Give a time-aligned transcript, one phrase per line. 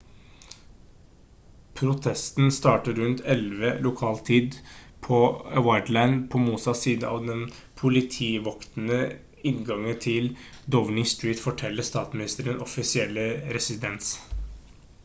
[1.79, 4.55] protesten startet rundt 11:00 lokal tid utc
[5.05, 5.19] +1 på
[5.67, 7.43] whitehall på motsatt side av den
[7.83, 8.99] politivoktede
[9.53, 10.33] inngangen til
[10.79, 13.29] downing street forteller statsministerens offisielle
[13.59, 14.13] residens